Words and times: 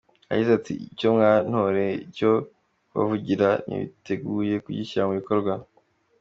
Yagize 0.29 0.51
ati 0.59 0.73
“Icyo 0.91 1.07
mwantotereye 1.15 1.93
cyo 2.17 2.31
kubavugira 2.89 3.49
niteguye 3.67 4.55
kugishyira 4.65 5.07
mu 5.07 5.13
bikorwa. 5.19 5.53